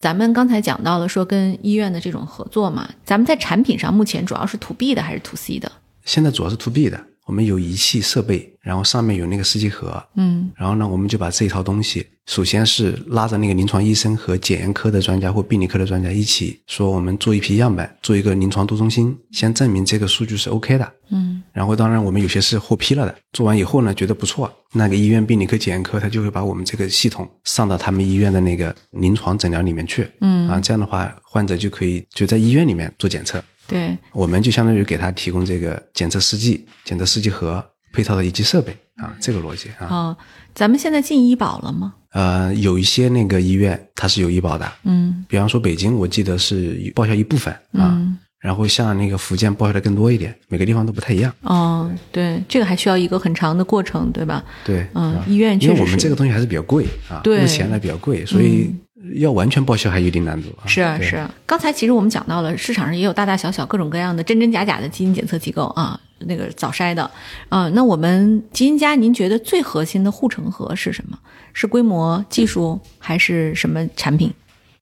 [0.00, 5.70] 咱们刚才讲到了说跟医院的这种合作嘛，咱们在产品上目前主要是 to B 的还是 to C 的？
[6.06, 10.50] 现在主要是 to B 的，我们有仪器设备，然后上面有那个试剂盒，嗯。
[10.56, 20.92] 然后呢，我们就把这一套东西，首先是拉着那个临床医生和检验科的专家或病理科的专家一起说，我们做一批样本，做一个临床多中心，先证明这个数据是 OK 的。
[21.10, 21.40] 嗯。
[21.52, 30.08] 然后当然我们有些是获批了的，做完以后呢，觉得不错，那个医院病理科检验科他就会把我们这个系统上到他们医院的那个临床诊疗里面去。
[30.20, 30.48] 嗯。
[30.48, 37.64] 啊，这样的话，患者就可以就在医院里面做检测，对，我们就相当于给他提供这个检测试剂、检测试剂盒
[37.96, 39.88] 配套的仪器设备啊，这个逻辑啊。
[39.88, 40.16] 哦，
[40.54, 41.94] 咱们现在进医保了吗？
[42.12, 45.24] 呃，有一些那个医院它是有医保的，嗯。
[45.26, 48.18] 比方说北京，我记得是报销一部分啊，嗯。
[48.38, 51.32] 然后像那个福建报销的更多一点，每个地方都不太一样。
[51.40, 54.44] 哦，对，这个还需要一个很长的过程，对吧？
[54.64, 58.70] 对，啊，嗯医院因为我们这个东西还是比较贵啊，目前呢比较贵，所以
[59.14, 60.66] 要完全报销还有一定难度啊。
[60.66, 67.10] 是啊是啊，刚才其实我们讲到了，市场上也有大大小小各种各样的真真假假的基因检测机构啊，那个早筛的
[67.48, 67.68] 啊。
[67.74, 71.18] 那我们基因家，您觉得最核心的护城河是什么？
[71.52, 74.32] 是规模、技术，还是什么产品？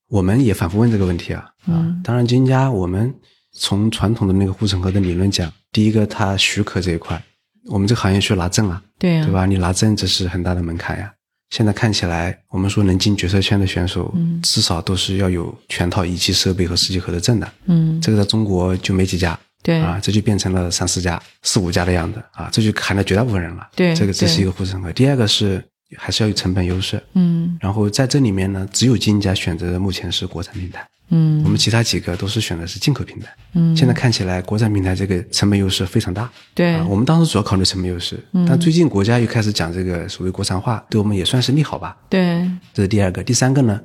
[0.09, 3.13] 我们也反复问这个问题啊啊，嗯当然基因家我们
[3.53, 7.21] 从传统的那个护城河的理论讲，第一个它许可这一块，
[7.67, 9.33] 我们这个行业需要拿证啊，对啊、对？
[9.33, 9.45] 吧？
[9.47, 11.13] 你拿证这是很大的门槛呀。
[11.51, 17.53] 现在看起来，我们说能进决赛圈的选手，嗯至少都是要有全套仪器设备和试剂盒的证的。
[17.67, 23.69] 嗯，这个在中国就没几家，对啊，这就变成了三四家、四五家的样子啊，这就砍了绝大部分人了。
[23.77, 24.93] 对对这个这是一个护城河。
[24.93, 25.65] 第二个是
[25.97, 27.57] 还是要有成本优势，嗯。
[27.61, 31.43] 然后在这里面呢，只有金家选择的目前是国产平台，嗯。
[31.45, 33.29] 我们其他几个都是选的是进口平台。
[33.53, 36.31] 嗯，现在看起来，国产平台这个成本优势非常大。
[36.55, 36.75] 对。
[36.75, 38.47] 啊，我们当时主要考虑成本优势，嗯。
[38.49, 41.97] 但最近国家又开始讲这个所谓国产化，对我们也算是利好吧。
[42.09, 42.49] 对。
[42.73, 43.81] 这是第二个，第三个呢，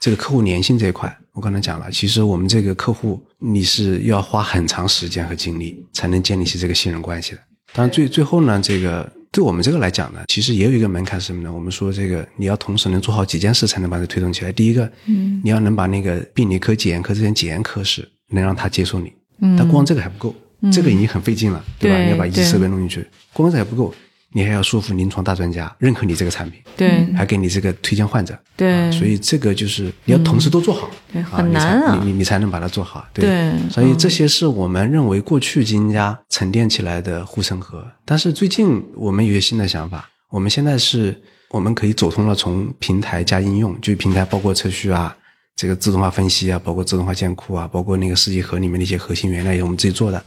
[0.00, 7.38] 这个客户粘性这一块，我刚才讲了，其实我们这个客户你是要花很长时间和精力才能建立起这个信任关系的。
[7.72, 11.52] 当然最最后呢，这个对我们这个来讲呢，其实也有一个门槛是什么呢？
[11.52, 14.50] 我们说这个你要同时能做好几件事才能把它推动起来。
[14.50, 20.34] 第一个，嗯你要能把那个病理科、检验科这些检验科室能让他接受你，嗯但光这个还不够，
[20.72, 21.98] 这个已经很费劲了，对吧？
[21.98, 23.94] 对你要把仪器设备弄进去，光这还不够，
[24.36, 27.10] 你还要说服临床大专家认可你这个产品，对。
[27.14, 28.70] 还给你这个推荐患者，对。
[28.70, 30.90] 啊所以这个就是你要同时都做好，
[31.38, 31.94] 很难啊。
[31.94, 33.24] 你才你你你才能把它做好，对。
[33.24, 33.70] 对。
[33.70, 41.18] 所以这些是我们认为过去金家沉淀起来的护城河，但是最近我们有些新的想法，我们现在是
[41.48, 45.16] 我们可以走通了从平台加应用，就平台包括测序啊。
[45.56, 50.22] 这个自动化分析啊，包括自动化建库啊，包括那个试剂盒里面的一些核心原料也是我们自己做的。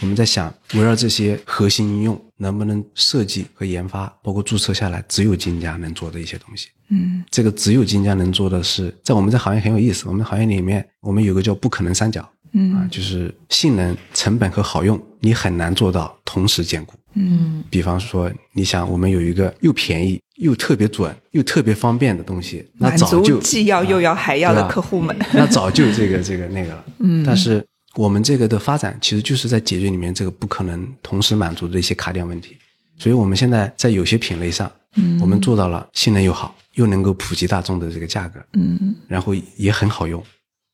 [0.00, 6.68] 我们在想，围绕这些核心应用，能不能设计和研发，包括注册下来只有金家能做的一些东西。
[6.88, 10.08] 嗯这个只有金家能做的是，在我们这行业很有意思。
[10.08, 16.94] 我们行业里面，我们有个叫不可能三角啊，嗯就是性能、成本和好用，你很难做到同时兼顾。
[17.14, 25.16] 嗯比方说，你想我们有一个又便宜又特别准又特别方便的东西，那早就既要又要还要的客户们。
[25.32, 26.84] 那早就这个这个那个了。
[26.98, 32.56] 嗯，但是我们这个的发展其实就是在解决里面这个不可能同时满足的一些卡点问题。
[32.98, 40.22] 所以我们现在在有些品类上，嗯，我们做到了性能又好，又能够普及大众的这个价格，嗯然后也很好用，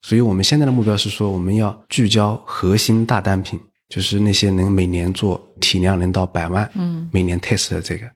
[0.03, 8.07] 所以我们现在的目标是说，我们要聚焦核心大单品，就是那些能每年做体量能到百万，嗯，每年 test 的这个，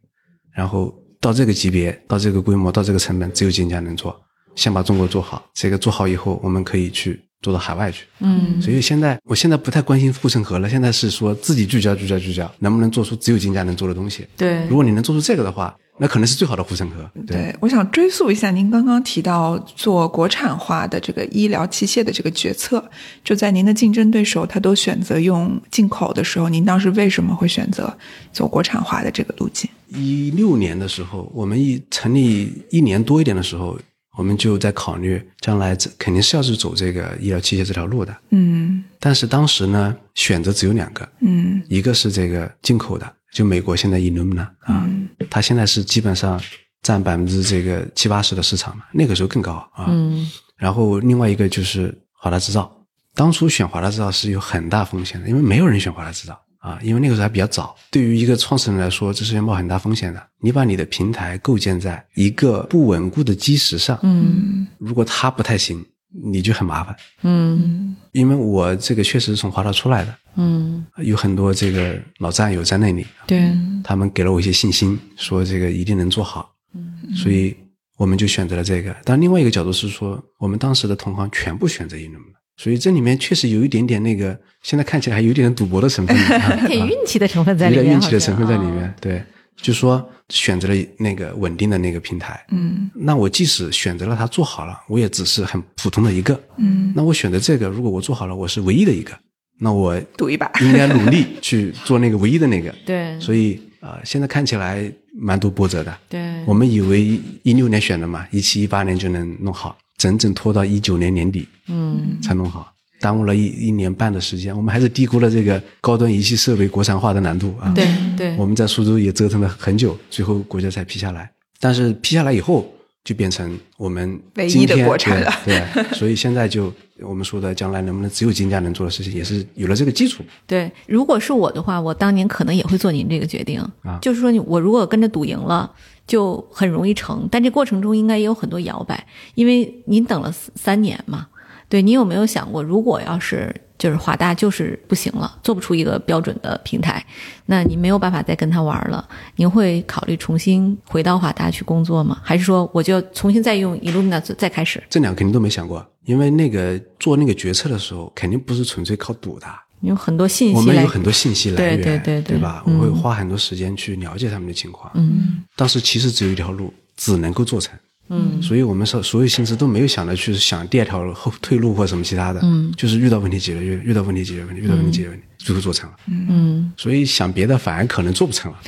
[0.54, 4.14] 然后到这个级别、到这个规模、到这个成本，只有金家能做。
[4.54, 8.04] 先把中国做好，这个做好以后，我们可以去做到海外去。
[8.20, 14.26] 嗯所以现在，我现在不太关心护城河了，现在是说自己聚焦、聚焦、聚焦，能不能做出只有金家能做的东西？
[14.37, 17.09] 对如果你能做出这个的话，那可能是最好的护城河。
[17.29, 22.85] 对，我想追溯一下您刚刚提到做国产化的这个医疗器械的这个决策，
[23.23, 27.97] 就在您的竞争对手他都选择用进口的时候，您当时为什么会选择
[28.33, 29.71] 走国产化的这个路径？
[29.91, 33.79] 一六年的时候，我们一成立一年多一点的时候，
[34.19, 38.12] 我们就在考虑将来这肯定是要去走这个医疗器械这条路的。
[38.31, 44.87] 嗯但是当时呢，选择只有两个，嗯一个是这个进口的，就美国现在 Illumina 啊，
[45.31, 46.40] 它现在是基本上
[46.83, 49.87] 占百分之这个七八十的市场嘛，那个时候更高啊。
[49.88, 52.71] 嗯然后另外一个就是华大制造，
[53.16, 57.75] 当初选华大制造是有很大风险的，因为没有人选华大制造啊，因为那个时候还比较早。
[57.90, 60.25] 对于一个创始人来说，这是要冒很大风险的。
[60.40, 66.96] 你把你的平台构建在一个不稳固的基石上，嗯如果它不太行，你就很麻烦。
[67.22, 67.96] 嗯。
[68.12, 73.51] 因为我这个确实是从华大出来的，嗯，有很多这个老战友在那里，对，
[73.83, 76.53] 他们给了我一些信心，说这个一定能做好。
[76.75, 77.14] 嗯。
[77.14, 77.57] 所以
[77.96, 78.94] 我们就选择了这个。
[79.05, 86.16] 但另外一个角度是说，我们当时的同行全部选择英伦了，所以这里面确实有一点点那个，现在看起来还有点点赌博的成分，
[86.62, 88.87] 有点运气的成分在里面，点运气的成分在里面。
[88.87, 88.94] 哦。
[89.01, 89.22] 对，
[89.62, 92.44] 就说选择了那个稳定的那个平台。
[92.51, 96.38] 嗯那我即使选择了它做好了，我也只是很普通的一个。
[96.59, 99.16] 嗯，那我选择这个，如果我做好了，我是唯一的一个，
[99.61, 100.51] 那我赌一把。
[100.61, 102.75] 应该努力去做那个唯一的那个。
[102.85, 105.96] 对，所以啊、呃现在看起来蛮多波折的。
[106.09, 112.72] 对，我们以为一六年选的嘛，一七一八年就能弄好，整整拖到一九年年底嗯才弄好，
[113.03, 114.57] 耽误了一一年半的时间。
[114.57, 117.73] 我们还是低估了这个高端仪器设备国产化的难度啊。
[117.75, 117.87] 对
[118.17, 121.31] 对我们在苏州也折腾了很久，最后国家才批下来。
[121.59, 122.67] 但是批下来以后，
[123.05, 130.23] 就变成我们唯一的国产了对，对 所以现在就我们说的将来能不能只有金家能做的事情，也是有了这个基础。
[130.47, 135.71] 对，如果是我的话，我当年可能也会做您这个决定，啊就是说你我如果跟着赌赢了，
[136.07, 141.27] 就很容易成，但这过程中应该也有很多摇摆，因为您等了三年嘛。
[141.72, 147.02] 对你有没有想过，如果要是就是华大就是不行了，做不出一个标准的平台，
[147.46, 152.20] 那你没有办法再跟他玩了，您会考虑重新回到华大去工作吗？
[152.22, 154.82] 还是说我就重新再用 Illumina 再开始？
[154.90, 159.46] 这两个肯定都没想过，因为那个做那个决策的时候，肯定不是纯粹靠赌的。
[159.80, 162.62] 有很多信息我们有很多信息来源，对对对对吧？
[162.66, 164.92] 嗯我会花很多时间去了解他们的情况。
[164.94, 167.74] 嗯但是其实只有一条路，只能够做成。
[168.12, 175.96] 嗯所以我们所所有心思都没有想着去想第二条后退路或什么其他的，嗯就是遇到问题解决，遇遇到问题解决问题，遇到问题解决问题，最后做成了。
[176.07, 178.59] 嗯所以想别的反而可能做不成了。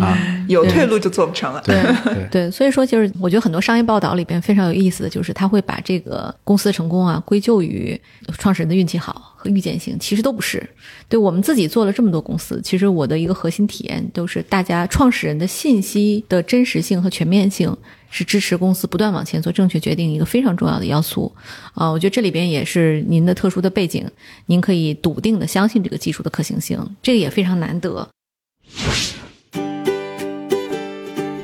[0.04, 0.16] 啊，
[0.48, 1.62] 有退路就做不成了。
[1.64, 1.80] 对
[2.14, 7.98] 对对，所以说就是我觉得很多商业报道里边非常有意思的就是他会把这个公司的成功啊归咎于
[8.38, 10.62] 创始人的运气好和预见性，其实都不是。
[11.08, 17.74] 对我们自己做了这么多公司，其实我的一个核心体验都是大家创始人的信息的真实性和全面性
[18.10, 21.32] 是支持公司不断往前做正确决定一个非常重要的要素。
[21.74, 24.08] 啊、我觉得这里边也是您的特殊的背景，
[24.46, 28.08] 您可以笃定的相信这个技术的可行性，这个也非常难得。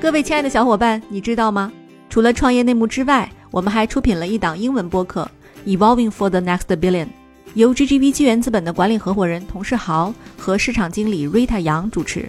[0.00, 1.72] 各位亲爱的小伙伴，你知道吗？
[2.10, 5.28] 除了创业内幕之外，我们还出品了一档英文播客
[5.68, 7.06] 《Evolving for the Next Billion》，
[7.54, 12.28] 由 GGV 纪元资本的管理合伙人童世豪和市场经理 Rita 杨主持。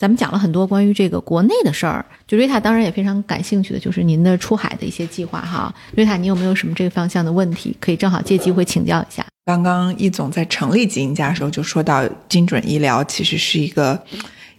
[0.00, 5.70] 咱们讲了很多关于这个国内的事儿，就瑞塔当然也非常感兴趣的就是您的出海的一些计划哈。
[5.94, 9.26] 瑞塔，你有没有什么这个方向的问题，可以正好借机会请教一下？
[9.44, 14.02] 刚刚易总在成立基因家的时候就说到，精准医疗其实是一个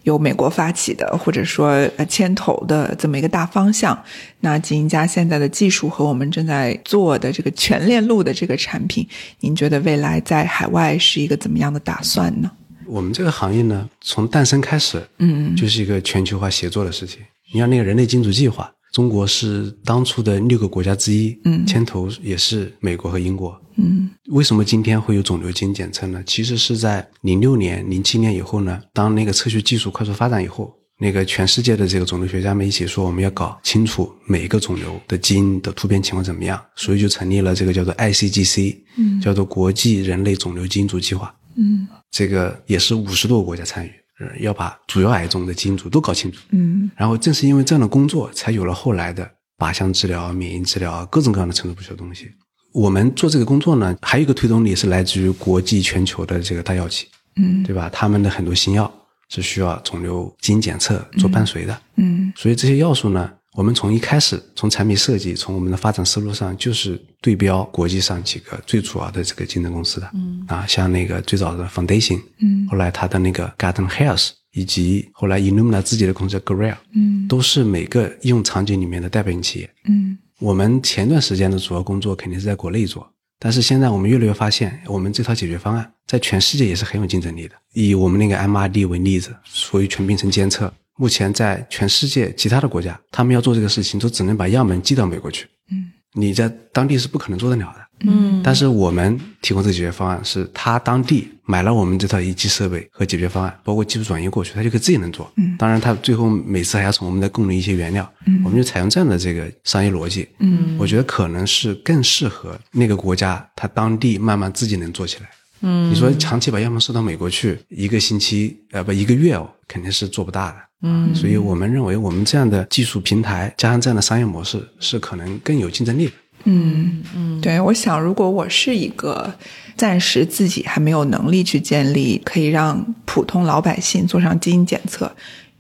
[0.04, 4.00] 由美国发起的，或者说呃牵头的这么一个大方向。
[4.42, 9.08] 那基因家现在的技术和我们正在做的这个全链路的这个产品，
[9.40, 12.52] 您觉得未来在海外是一个怎么样的打算呢？
[12.92, 17.22] 我们这个行业呢，从诞生开始，嗯就是一个全球化协作的事情。
[17.54, 23.58] 你像那个人类金主计划，中国是当初的六个国家之一，嗯牵头也是美国和英国。
[23.78, 26.22] 嗯为什么今天会有肿瘤基因检测呢？
[26.26, 46.40] 其实是在零六年、零七年以后呢，当那个测序技术快速发展以后，那个全世界的这个肿瘤学家们一起说，我们要搞清楚每一个肿瘤的基因的突变情况怎么样，所以就成立了这个叫做 ICGC，嗯，叫做国际人类肿瘤基因组计划，嗯这个也是五十多个国家参与，呃要把主要癌症的基因组都搞清楚。
[46.52, 52.30] 嗯然后正是因为这样的工作，才有了后来的靶向治疗、免疫治疗各种各样的层出不穷的东西。
[52.74, 57.90] 我们做这个工作呢，还有一个推动力是来自于国际全球的这个大药企，嗯对吧？
[57.90, 58.92] 他们的很多新药
[59.30, 70.46] 是需要肿瘤基因检测做伴随的，嗯所以这些要素呢，我们从一开始从产品设计，从我们的发展思路上，就是对标国际上几个最主要的这个竞争公司的，嗯。
[70.48, 72.66] 啊，像那个最早的 Foundation，嗯。
[72.70, 77.28] 后来它的那个 Garden Health，以及后来 Illumina 自己的公司叫 Grail，嗯。
[77.28, 79.70] 都是每个应用场景里面的代表性企业。
[79.86, 80.18] 嗯。
[80.40, 83.06] 我们前段时间的主要工作肯定是在国内做，
[83.38, 87.56] 但是现在我们越来越发现，我们这套解决方案在全世界也是很有竞争力的。
[87.74, 97.82] 以我们那个 MRD 为例子，属于全病程监测，目前在全世界其他的国家，他们要做这个事情，都只能把样本寄到美国去，嗯你在当地是不可能做得了的。
[98.04, 105.32] 嗯但是我们提供这个解决方案，是他当地买了我们这套仪器设备和解决方案，包括技术转移过去，他就可以自己能做。
[105.38, 110.28] 嗯当然他最后每次还要从我们再供应一些原料，嗯我们就采用这样的这个商业逻辑。
[110.38, 115.30] 嗯我觉得可能是更适合那个国家，他当地慢慢自己能做起来。
[115.62, 115.92] 嗯。
[115.92, 120.58] 你说长期把样本送到美国去，一个星期呃不一个月哦，肯定是做不大的。
[120.84, 121.16] 嗯。
[121.16, 126.12] 所以我们认为我们这样的技术平台加上这样的商业模式，是可能更有竞争力的。
[126.46, 129.32] 嗯嗯，对，我想如果我是一个
[129.76, 135.16] 暂时自己还没有能力去建立可以让普通老百姓做上基因检测，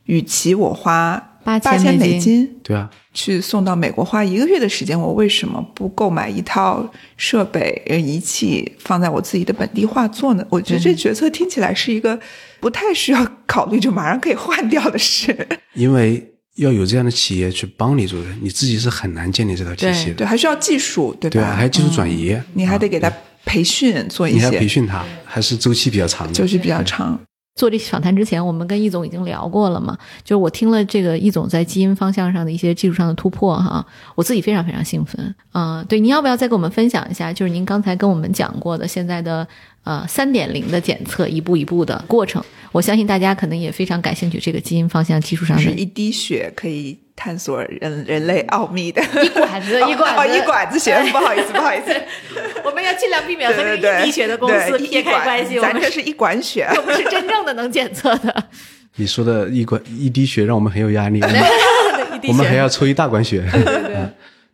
[0.06, 10.45] 与其我花8000八千美金对啊，去送到美国花一个月的时间，我为什么不购买一套设备、呃仪器放在我自己的本地化做呢？
[10.50, 12.17] 我觉得这决策听起来是一个
[12.60, 15.47] 不太需要考虑就马上可以换掉的事。
[15.76, 20.15] 因为要有这样的企业去帮你做，你自己是很难建立这套体系的。
[20.15, 21.34] 对，还需要技术，对吧？
[21.34, 23.12] 对啊，还有技术转移，嗯你还得给他
[23.45, 26.34] 培训，做一你还要些培训他，还是周期比较长的。
[26.34, 27.19] 周期比较长。
[27.56, 33.86] 做这访谈之前，我们跟易总已经聊过了嘛，就是我听了这个易总在基因方向上的一些技术上的突破哈，
[34.16, 35.36] 我自己非常非常兴奋。
[35.52, 39.46] 啊、对，您要不要再跟我们分享一下，就是您刚才跟我们讲过的现在的
[39.84, 42.44] 呃三点零的检测一步一步的过程？
[42.72, 49.02] 我相信大家可能也非常感兴趣这个基因方向技术上的是一滴血可以探索人人类奥秘的。
[49.22, 51.94] 一管子 一管子哦，一管子血，不好意思，不好意思，
[52.63, 56.65] 我们要尽量避免和这一滴血的公司对撇开关系，我们这是一管血。
[56.78, 58.44] 我们是真正的能检测的。
[58.96, 61.20] 你说的一管一滴血让我们很有压力，
[62.30, 63.44] 我们还要抽一大管血。
[63.52, 64.10] 对对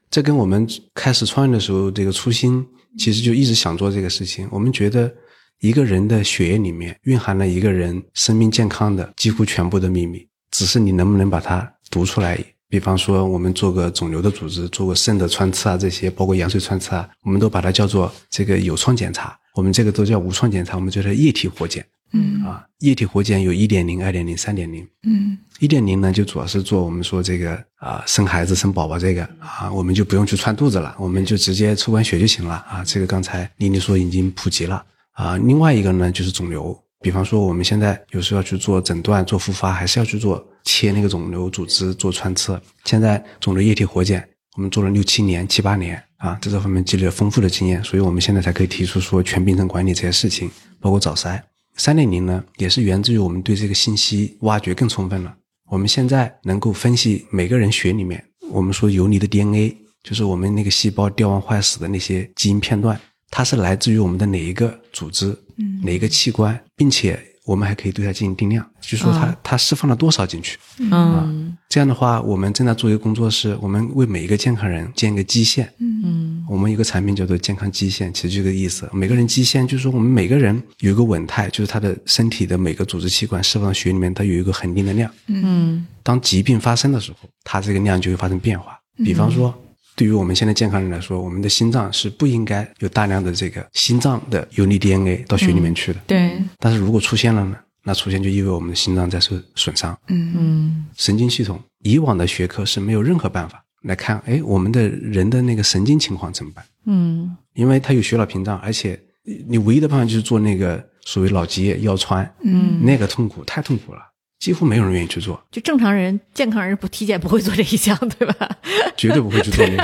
[0.09, 2.65] 这跟我们开始创业的时候这个初心，
[2.97, 4.47] 其实就一直想做这个事情。
[4.51, 5.13] 我们觉得
[5.59, 12.43] 一个人的血液里面蕴含了一个人生命健康的几乎全部的秘密，只是你能不能把它读出来。
[12.69, 19.39] 比方说，我们做个肿瘤的组织，做个肾的穿刺啊，这些包括羊水穿刺啊，我们都把它叫做这个有创检查。
[19.55, 22.63] 我们这个都叫无创检查，我们叫它液体活检嗯啊。
[22.79, 24.87] 液体活检有一点零、二点零、三点零。
[25.03, 32.83] 嗯一点零呢，就主要是做我们说这个啊、生孩子、生宝宝这个啊，我们就不用去穿肚子了，我们就直接抽完血就行了啊。
[32.85, 35.35] 这个刚才妮妮说已经普及了啊。
[35.37, 42.61] 另外一个呢，就是肿瘤，比方说我们现在有时候要去做诊断、做复发，还是要去做切那个肿瘤组织、做穿刺。
[42.85, 44.23] 现在肿瘤液体活检，
[44.55, 51.41] 我们做了六七年、七八年啊，在这方面积累了丰富的经验，所以我们现在才可以提出说全病程管理这些事情，包括早筛。
[51.77, 55.33] 三点零呢，也是源自于我们对这个信息挖掘更充分了。
[55.69, 70.59] 我们现在能够分析每个人血里面，我们说游离的 DNA，就是我们那个细胞凋亡坏死的那些基因片段，它是来自于我们的哪一个组织、嗯哪一个器官，并且我们还可以对它进行定量，就说它、嗯它释放了多少进去。
[70.79, 75.71] 嗯这样的话，我们正在做一个工作是，我们为每一个健康人建一个基线。
[75.79, 78.89] 嗯我们一个产品叫做健康基线，其实就这个意思。
[78.91, 85.09] 每个人基线就是说，我们每个人有一个稳态，就是他的身体的每个组织器官释放血里面，它有一个恒定的量。
[85.27, 88.77] 嗯当疾病发生的时候，它这个量就会发生变化。
[88.97, 89.53] 比方说，
[89.97, 95.99] 对于我们现在健康人来说，我们的心脏是不应该有大量的这个心脏的游离 DNA 到血里面去的。
[96.05, 99.97] 对但是如果出现了呢，那出现就意味我们的心脏在受损伤。
[100.09, 106.63] 嗯嗯神经系统，以往的学科是没有任何办法来看，哎，我们的人的那个神经情况怎么办？
[106.85, 108.99] 嗯因为它有血脑屏障，而且
[109.47, 114.01] 你唯一的办法就是做那个所谓脑脊液腰穿，嗯，那个痛苦太痛苦了，
[114.39, 118.49] 几乎没有人愿意去做，就正常人、健康人不体检不会做这一项，对吧？
[118.95, 119.83] 绝对不会去做那个？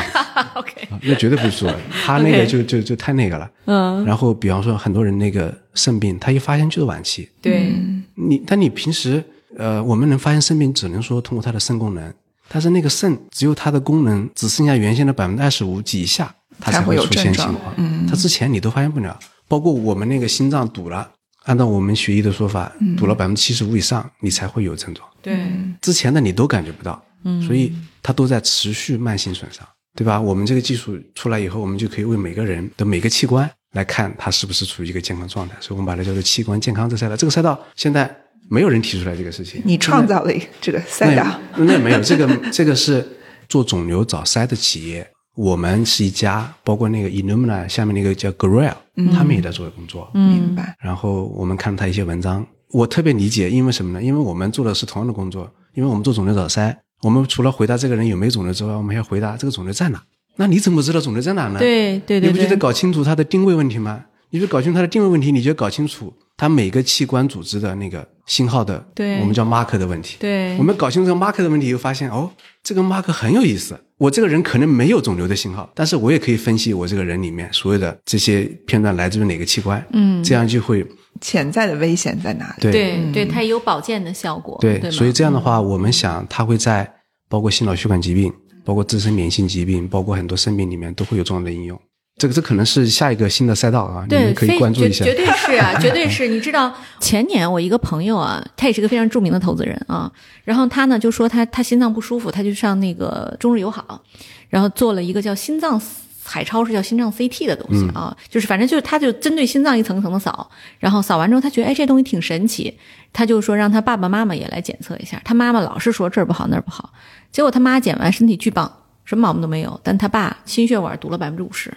[0.60, 1.74] OK，那绝对不会做，
[2.06, 3.50] 他那个就就就太那个了。
[3.66, 7.74] 嗯，然后比方说很多人那个肾病，他一发现就是晚期，对，
[8.16, 9.24] 你但你平时
[9.58, 12.14] 呃，我们能发现肾病，只能说通过他的肾功能，
[12.48, 17.74] 但是那个肾只有它的功能只剩下原先的百分之二十五以下，它才会有出现症状情况。
[17.78, 21.10] 嗯，它之前你都发现不了，包括我们那个心脏堵了，
[21.44, 25.08] 按照我们学医的说法，堵了百分之七十五以上，你才会有症状。
[25.22, 25.38] 对，
[25.82, 30.20] 之前的你都感觉不到，嗯，所以它都在持续慢性损伤，对吧？
[30.20, 37.16] 我们这个技术出来以后，我们就可以为每个人的每个器官来看它是不是处于一个健康状态，所以我们把它叫做器官健康这赛道。
[37.16, 38.10] 这个赛道现在
[38.50, 43.06] 没有人提出来这个事情，你创造了这个赛道，那那没有这个，这个是
[43.48, 48.76] 做肿瘤早筛的企业，我们是一家，包括那个 Illumina 下面那个叫 Grail，、
[49.14, 50.76] 他们也在做工作，明白？
[50.80, 54.04] 然后我们看了他一些文章，我特别理解，因为什么呢？
[54.04, 60.04] 因为我们做的是同样的工作，因为我们做肿瘤早筛，我们除了回答这个人有没有肿瘤之外，我们还要回答这个肿瘤在哪。
[60.36, 61.60] 那你怎么知道肿瘤在哪呢？
[61.60, 64.06] 对对对你不就得，搞清楚它的定位问题吗？
[64.34, 70.18] 你就搞清楚它的定位问题，你就搞清楚它每个器官组织的那个信号的，对我们叫 marker 的问题。
[70.20, 72.32] 对我们搞清楚这个 marker 的问题，又发现哦，
[72.64, 73.80] 这个 marker 很有意思。
[74.00, 80.84] 我这个人可能没有肿瘤的信号，但是我也可以分析我这个人里面所有的这些片段来自于哪个器官，嗯，这样就会
[81.22, 82.62] 潜在的危险在哪里？
[82.64, 86.92] 对对对，它也有保健的效果，对吗，所以这样的话，我们想它会在
[87.30, 88.34] 包括心脑血管疾病、
[88.66, 91.80] 包括自身免疫性疾病、包括很多生病里面都会有重要的应用。
[92.16, 95.04] 这个这可能是下一个新的赛道啊，你对，们可以非关注一下。
[95.04, 96.28] 绝绝对是啊，绝对是。
[96.28, 100.10] 你知道 前年我一个朋友啊，他也是个非常著名的投资人啊，
[100.44, 104.02] 然后他呢就说他他心脏不舒服，他就上那个中日友好，
[104.50, 105.82] 然后做了一个叫心脏
[106.24, 110.50] 彩超，是叫心脏 CT 的东西啊，就是反正就是他就针对心脏一层层的扫，
[110.80, 112.78] 然后扫完之后他觉得哎这东西挺神奇，
[113.12, 116.94] 他就说让他爸爸妈妈也来检测一下，他妈妈老是说这儿不好那儿不好，
[117.32, 118.72] 结果他妈检完身体巨棒，
[119.06, 121.74] 什么毛病都没有，但他爸心血管堵了百分之五十。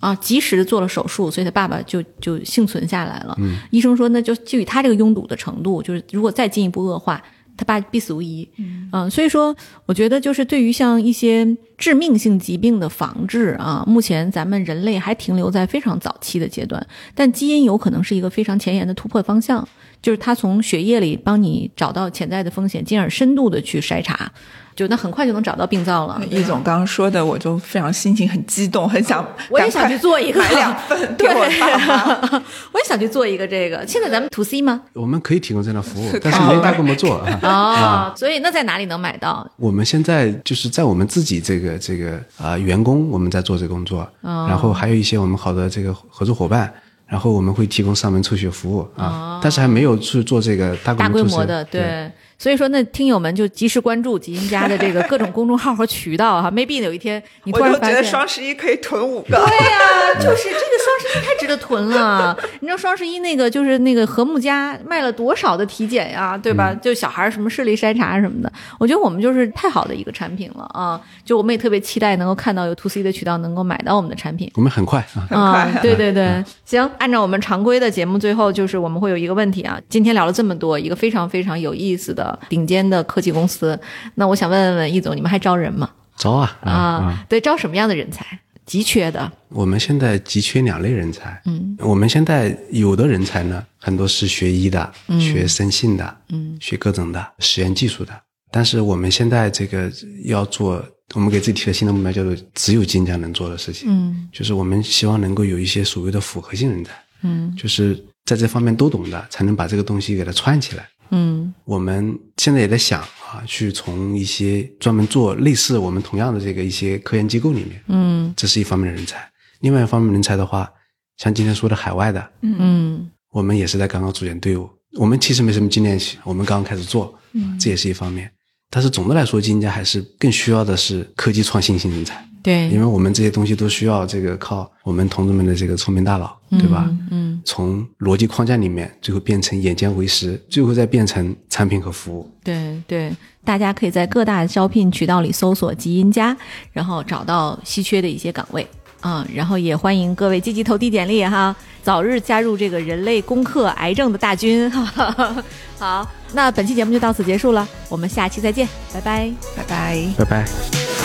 [0.00, 3.34] 啊，及时的做了手术，所以他爸爸就就幸存下来了。
[3.40, 7.20] 嗯，医生说，那就就以他这个拥堵的程度，就是如果再进一步恶化，
[7.56, 8.48] 他爸必死无疑。
[8.92, 9.52] 嗯、所以说，
[9.86, 11.44] 我觉得就是对于像一些
[11.76, 19.66] 致命性疾病的防治啊，目前咱们人类还停留在非常早期的阶段，但基因有可能是一个非常前沿的突破方向，
[20.00, 24.30] 就是它从血液里帮你找到潜在的风险，进而深度的去筛查，
[24.76, 26.20] 就那很快就能找到病灶了。
[26.30, 33.84] 易总刚刚说的，我就非常心情很激动，很想 我也想去做一个，买两份 对 我也想去做一个这个。
[33.86, 34.80] 现在咱们 to C 吗？
[34.92, 37.40] 我们可以提供这样的服务，但是没大规模做啊。
[37.42, 39.44] 哦，所以那在哪里能买到？
[39.56, 46.72] 我们现在就是在我们自己这个这个啊、员工，我们在做这个工作，然后还有一些我们好的这个合作伙伴，
[47.08, 52.10] 然后我们会提供上门抽血服务啊，但是还没有去做这个大规模的，对。
[52.38, 59.30] 所以说，那听友们就及时关注吉英家的这个各种公众号和渠道 哈，maybe 有一天你突我就觉得然发现，双十一可以囤五个。
[59.30, 62.36] 对呀、就是这个双十一太值得囤了。
[62.60, 66.72] 你知道双十一那个就是那个和睦家卖了多少的体检呀，对吧？
[66.80, 71.00] 就小孩什么视力筛查什么的，我觉得我们就是太好的一个产品了啊！
[71.24, 74.48] 就我们也特别期待能够看到有 to C 的渠道能够买到我们的产品。
[74.54, 75.26] 我们很快啊。
[75.28, 79.80] 很快啊，对对对，行，按照我们常规的节目，最后就是我们会有一个问题啊。
[79.88, 83.78] 今天聊了这么多，一个非常非常有意思的顶尖的科技公司，
[84.14, 85.90] 那我想问问易总，你们还招人吗？
[86.16, 87.26] 招啊啊啊！
[87.28, 88.38] 对，招什么样的人才？
[88.66, 91.40] 急缺的，我们现在急缺两类人才。
[91.46, 98.12] 嗯，我们现在有的人才呢，很多是学医的，学生信的，嗯，学各种的实验技术的。
[98.50, 99.90] 但是我们现在这个
[100.24, 103.88] 要做，我们给自己提的新的目标，叫做只有金家能做的事情。
[103.88, 106.92] 嗯，就是我们希望能够有一些所谓的复合性人才。
[107.22, 110.86] 嗯，就是在这方面都懂的，才能把这个东西给它串起来。
[111.10, 119.30] 嗯我们现在也在想啊，去从一些专门做类似我们同样的这个一些科研机构里面，嗯这是一方面的人才。
[119.60, 120.70] 另外一方面人才的话，
[121.16, 124.68] 像今天说的海外的，嗯我们也是在刚刚组建队伍。
[124.98, 128.30] 我们其实没什么经验，我们刚刚开始做，嗯，这也是一方面。
[128.70, 136.88] 但是总的来说，金家还是更需要的是科技创新型人才，对，因为我们这些东西都需要这个靠我们同志们的这个聪明大脑，对吧？
[137.10, 142.30] 嗯，从逻辑框架里面，最后变成眼见为实，最后再变成产品和服务。
[142.44, 143.10] 对对，
[143.44, 146.36] 大家可以在各大招聘渠道里搜索“基因家”，
[146.72, 148.66] 然后找到稀缺的一些岗位
[149.00, 154.68] 啊、然后也欢迎各位积极投递简历哈，早日加入这个人类攻克癌症的大军。
[154.70, 155.44] 哈哈哈。
[155.78, 159.30] 好，那本期节目就到此结束了，我们下期再见，拜拜。
[159.56, 160.08] 拜拜。
[160.18, 160.97] 拜拜。